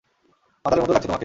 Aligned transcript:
মাতালের 0.65 0.83
মতো 0.83 0.93
লাগছে 0.93 1.07
তোমাকে। 1.07 1.19